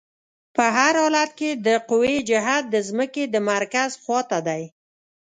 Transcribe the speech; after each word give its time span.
په 0.55 0.65
هر 0.77 0.93
حالت 1.03 1.31
کې 1.39 1.49
د 1.65 1.67
قوې 1.89 2.15
جهت 2.29 2.63
د 2.69 2.75
ځمکې 2.87 3.23
د 3.33 3.35
مرکز 3.51 3.91
خواته 4.03 4.39
دی. 4.47 4.63